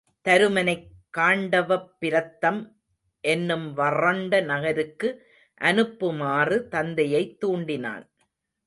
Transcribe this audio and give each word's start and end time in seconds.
தருமனைக் 0.21 0.87
காண்டவப் 1.17 1.89
பிரத்தம் 1.99 2.81
என்னும் 3.23 3.73
வறண்ட 3.73 4.41
நகருக்கு 4.41 5.09
அனுப்புமாறு 5.61 6.67
தந்தையைத் 6.67 7.43
துண்டினான். 7.43 8.09